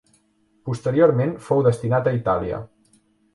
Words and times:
Posteriorment 0.69 1.33
fou 1.49 1.61
destinat 1.69 2.09
a 2.09 2.15
Itàlia. 2.21 2.63